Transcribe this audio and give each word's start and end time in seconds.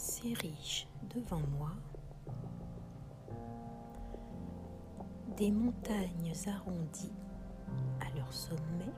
s'érigent 0.00 0.86
devant 1.14 1.42
moi 1.58 1.72
des 5.36 5.50
montagnes 5.50 6.32
arrondies 6.46 7.12
à 8.00 8.16
leur 8.16 8.32
sommet. 8.32 8.94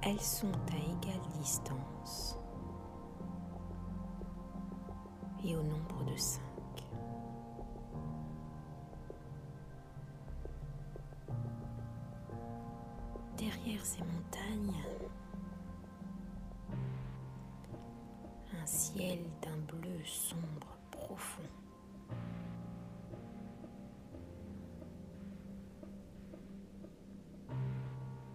Elles 0.00 0.20
sont 0.20 0.52
à 0.72 0.76
égale 0.76 1.20
distance 1.38 2.38
et 5.44 5.54
au 5.54 5.62
nombre 5.62 6.02
de 6.10 6.16
cinq. 6.16 6.42
Derrière 13.36 13.84
ces 13.84 14.00
montagnes, 14.02 14.82
un 18.64 18.66
ciel 18.66 19.18
d'un 19.42 19.76
bleu 19.76 20.02
sombre 20.06 20.78
profond. 20.90 21.42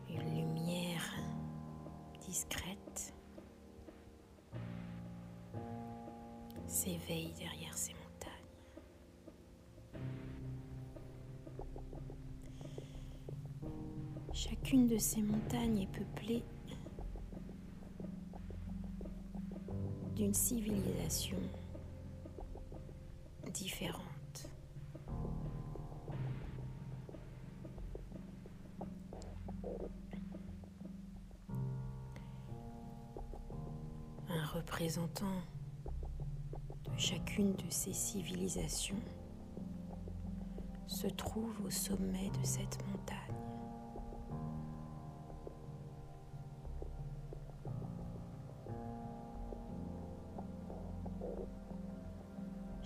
Une 0.08 0.36
lumière 0.36 1.16
discrète 2.28 3.16
s'éveille 6.68 7.34
derrière 7.36 7.76
ces 7.76 7.94
montagnes. 7.94 8.30
Chacune 14.31 14.86
de 14.86 15.00
ces 15.00 15.23
montagnes 15.23 15.80
est 15.80 15.98
peuplée 15.98 16.44
d'une 20.20 20.34
civilisation 20.34 21.38
différente. 23.53 24.50
Un 34.28 34.45
représentant 34.53 35.25
de 36.84 36.97
chacune 36.97 37.53
de 37.53 37.70
ces 37.70 37.94
civilisations 37.94 39.00
se 40.86 41.08
trouve 41.08 41.62
au 41.66 41.70
sommet 41.70 42.30
de 42.42 42.45
cette 42.45 42.86
montagne. 42.88 43.48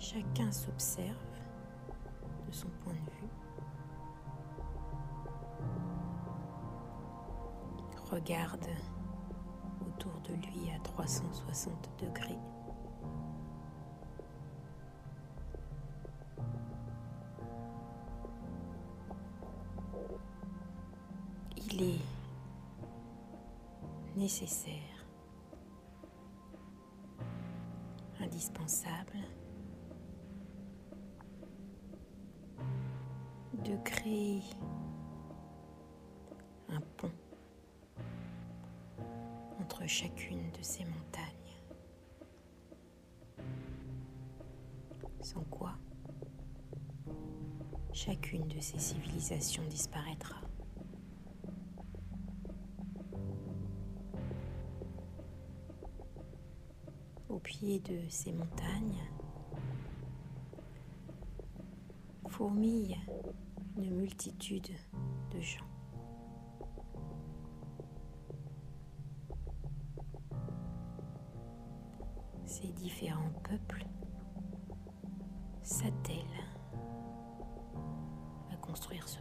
Chacun 0.04 0.52
s'observe 0.52 1.16
de 2.46 2.52
son 2.52 2.68
point 2.84 2.92
de 2.92 2.98
vue, 2.98 3.30
regarde 8.10 8.68
autour 9.88 10.12
de 10.28 10.34
lui 10.34 10.70
à 10.76 10.78
360 10.80 11.90
degrés. 11.98 12.38
Il 21.56 21.82
est 21.82 22.04
nécessaire, 24.16 25.06
indispensable 28.20 29.16
de 33.64 33.76
créer 33.82 34.42
un 36.68 36.80
pont 36.98 37.10
entre 39.60 39.86
chacune 39.86 40.50
de 40.52 40.62
ces 40.62 40.84
montagnes. 40.84 41.24
Sans 45.20 45.42
quoi 45.44 45.72
chacune 47.94 48.46
de 48.48 48.60
ces 48.60 48.78
civilisations 48.78 49.62
disparaîtra. 49.70 50.36
Au 57.30 57.38
pied 57.38 57.78
de 57.80 58.00
ces 58.10 58.32
montagnes, 58.32 59.00
fourmille 62.28 62.98
une 63.76 63.94
multitude 63.96 64.70
de 65.32 65.40
gens. 65.40 65.64
Ces 72.46 72.68
différents 72.68 73.32
peuples 73.48 73.86
s'attellent 75.62 76.24
à 78.52 78.56
construire 78.56 79.08
ce 79.08 79.18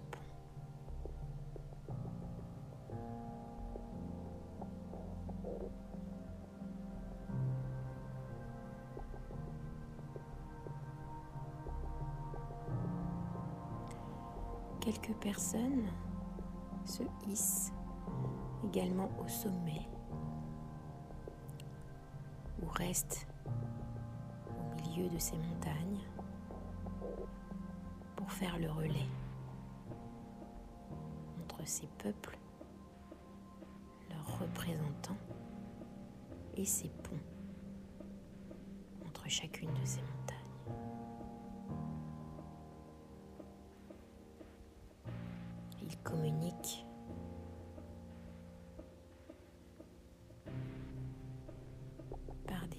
Quelques 14.83 15.13
personnes 15.13 15.87
se 16.83 17.03
hissent 17.25 17.71
également 18.65 19.09
au 19.23 19.29
sommet 19.29 19.87
ou 22.61 22.67
restent 22.67 23.25
au 24.49 24.81
milieu 24.81 25.07
de 25.07 25.17
ces 25.17 25.37
montagnes 25.37 26.01
pour 28.17 28.29
faire 28.29 28.59
le 28.59 28.69
relais 28.69 29.07
entre 31.45 31.65
ces 31.65 31.87
peuples, 31.99 32.37
leurs 34.09 34.39
représentants 34.39 35.15
et 36.57 36.65
ces 36.65 36.89
ponts 36.89 37.23
entre 39.07 39.29
chacune 39.29 39.73
de 39.75 39.85
ces 39.85 40.01
montagnes. 40.01 41.02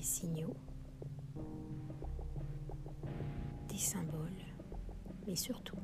Signaux, 0.04 0.54
des 3.68 3.78
symboles, 3.78 4.44
mais 5.26 5.34
surtout 5.34 5.78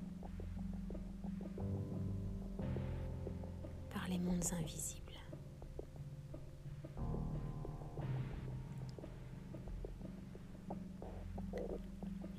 par 3.91 4.07
les 4.09 4.19
mondes 4.19 4.45
invisibles. 4.53 5.01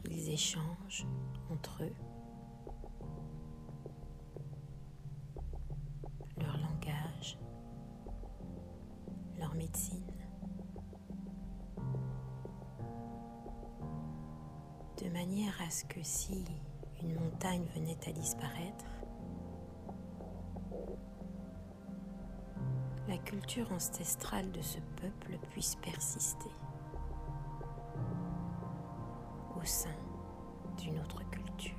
Ils 0.10 0.30
échangent 0.30 1.08
entre 1.50 1.84
eux 1.84 1.96
leur 6.38 6.58
langage, 6.58 7.40
leur 9.40 9.56
médecine, 9.56 10.06
de 15.02 15.10
manière 15.10 15.60
à 15.62 15.70
ce 15.70 15.84
que 15.86 16.02
si 16.04 16.46
une 17.02 17.16
montagne 17.16 17.66
venait 17.76 17.98
à 18.08 18.12
disparaître, 18.12 18.86
la 23.08 23.18
culture 23.18 23.72
ancestrale 23.72 24.52
de 24.52 24.62
ce 24.62 24.78
peuple 25.02 25.40
puisse 25.50 25.76
persister 25.76 26.52
au 29.60 29.66
sein 29.66 29.90
d'une 30.78 31.00
autre 31.00 31.28
culture. 31.30 31.76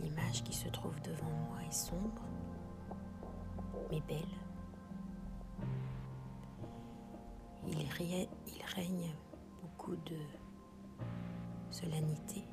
L'image 0.00 0.44
qui 0.44 0.54
se 0.54 0.68
trouve 0.68 1.00
devant 1.02 1.30
moi 1.48 1.58
est 1.66 1.72
sombre, 1.72 2.22
mais 3.90 4.00
belle. 4.02 4.45
Il, 7.98 8.28
règne 8.74 9.10
beaucoup 9.62 9.96
de 9.96 10.18
solennité. 11.70 12.44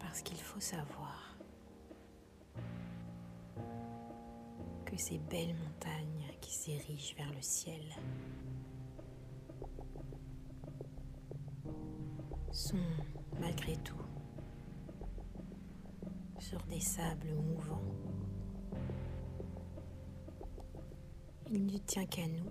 Parce 0.00 0.22
qu'il 0.22 0.40
faut 0.40 0.58
savoir 0.58 1.36
que 4.84 4.96
ces 4.96 5.18
belles 5.18 5.54
montagnes 5.54 6.32
qui 6.40 6.52
s'érigent 6.52 7.14
vers 7.16 7.32
le 7.32 7.42
ciel 7.42 7.82
sont 12.50 12.76
malgré 13.40 13.76
tout 13.76 13.94
sur 16.40 16.60
des 16.64 16.80
sables 16.80 17.34
mouvants. 17.34 18.13
Il 21.56 21.66
ne 21.66 21.78
tient 21.78 22.04
qu'à 22.06 22.26
nous, 22.26 22.50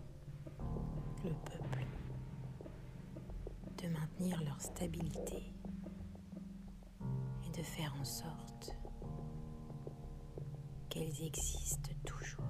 le 1.26 1.32
peuple, 1.44 1.86
de 3.84 3.90
maintenir 3.90 4.42
leur 4.46 4.62
stabilité 4.62 5.54
et 7.46 7.50
de 7.52 7.62
faire 7.64 7.94
en 8.00 8.06
sorte 8.06 8.78
qu'elles 10.88 11.22
existent 11.22 11.92
toujours. 12.06 12.46